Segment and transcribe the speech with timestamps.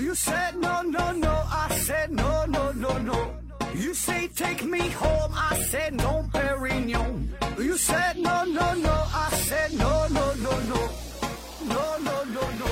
[0.00, 1.44] You said no, no, no.
[1.50, 3.18] I said no, no, no, no.
[3.74, 5.30] You say take me home.
[5.34, 7.28] I said no, Perignon.
[7.58, 8.94] You said no, no, no.
[9.12, 10.80] I said no, no, no, no.
[11.68, 12.66] No, no, no, no.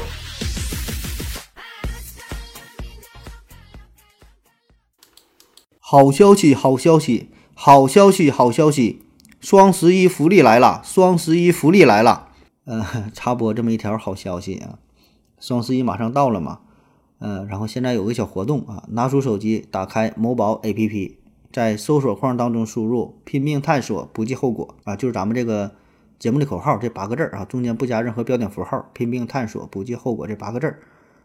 [5.80, 9.02] 好消息，好消息，好消息，好消息！
[9.40, 12.28] 双十一福利来了，双十一福利来了。
[12.64, 14.78] 呃，插播这么一条好消息啊，
[15.38, 16.60] 双十一马上到了嘛，
[17.18, 21.14] 呃，然后现在有个小活动啊，拿出手机，打开某宝 APP，
[21.52, 25.72] 在搜索框当中输入“拼命探索，不计后果”啊，就是咱们这个
[26.18, 30.78] 节目的口号这八个字儿啊，中间不加任何标点符号，“拼命探索，不计后果”这八个字儿，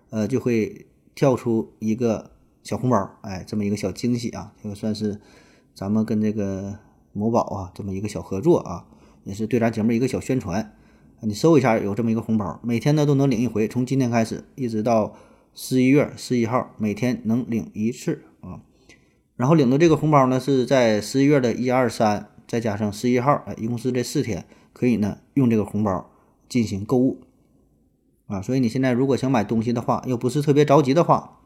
[0.10, 2.32] 呃，就会跳出一个
[2.64, 5.20] 小红包，哎，这么一个小惊喜啊，这个算是
[5.76, 6.80] 咱们跟这个
[7.12, 8.86] 某宝啊这么一个小合作啊，
[9.24, 10.74] 也是对咱节目一个小宣传。
[11.22, 15.14] 你搜一下，有这么一个红包，每天呢都能领一回，从今天开始一直到
[15.56, 18.62] 十一月十一号，每天能领一次啊。
[19.36, 26.10] 然后领的这个红包呢，是在十一月的一二三，再加上十一号，哎，一共是这四天，可以呢用这个红包
[26.50, 27.22] 进行购物
[28.28, 28.42] 啊。
[28.42, 31.40] 所以你现在如果想买东西的话，又不是特别着急的话，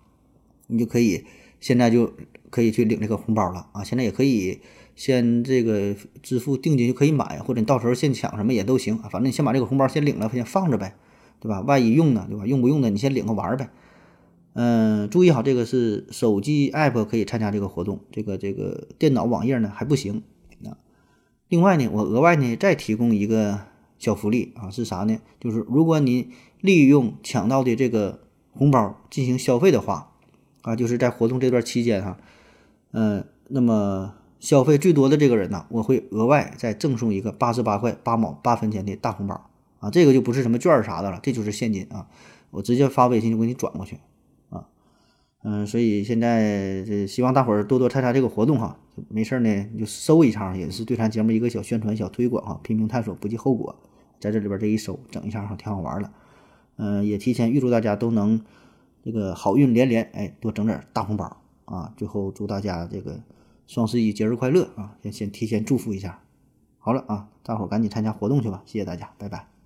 [0.68, 1.26] 你就可以
[1.60, 2.14] 现在就
[2.50, 3.84] 可以去领这个红包了啊。
[3.84, 4.60] 现在也可以。
[4.98, 8.98] 先这个支付定金就可以买，或者你到时候现抢什么也都行。
[8.98, 10.96] 反正你先把这个红包先领了，先放着呗，
[11.40, 11.62] 对吧？
[11.62, 12.48] 万一用呢，对吧？
[12.48, 13.70] 用不用的你先领个玩呗。
[14.60, 20.24] 嗯，注意好，这个是手机 app 可以参加这个活动，这个这个电脑网页呢还不行
[20.66, 20.74] 啊。
[21.48, 23.60] 另外呢，我额外呢再提供一个
[24.00, 25.20] 小福利啊，是啥呢？
[25.40, 26.30] 就是如果你
[26.62, 30.14] 利用抢到的这个红包进行消费的话
[30.64, 32.18] 啊，就是在活动这段期间哈，
[32.92, 34.16] 嗯，那么。
[34.40, 42.08] 消费最多的这个人呢，我会额外再赠送一个八十八块八毛八分钱的大红包啊，这个就不是什么券啥的了，这就是现金啊，
[42.52, 43.98] 我直接发微信就给你转过去，
[45.43, 53.75] 嗯，所以现在这希望大伙儿多多参加这个活动哈，没事儿呢你就搜一下，也是对咱节目一个小宣传小推广哈，拼命探索不计后果，
[54.20, 56.11] 在这里边这一搜整一下哈，挺好玩的，
[56.77, 58.42] 嗯，也提前预祝大家都能
[59.03, 63.19] 这个好运连连，哎，多整点大红包啊，最后祝大家这个。
[63.67, 64.95] 双十一节日快乐啊！
[65.04, 66.21] 先先提前祝福一下。
[66.77, 69.57] 好了啊，大伙儿赶紧参加活动去吧，谢谢大家，拜拜。